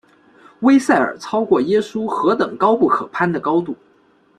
[0.61, 3.77] 威塞尔超过耶稣何等高不可攀的高度！